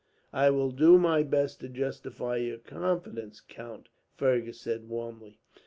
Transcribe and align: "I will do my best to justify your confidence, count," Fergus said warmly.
"I 0.33 0.49
will 0.49 0.71
do 0.71 0.97
my 0.97 1.21
best 1.21 1.59
to 1.59 1.69
justify 1.69 2.37
your 2.37 2.57
confidence, 2.57 3.39
count," 3.39 3.89
Fergus 4.17 4.59
said 4.59 4.89
warmly. 4.89 5.37